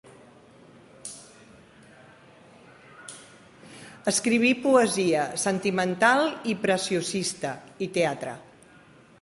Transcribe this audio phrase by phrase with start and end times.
[4.13, 7.57] Escriví poesia, sentimental i preciosista,
[7.89, 8.35] i teatre.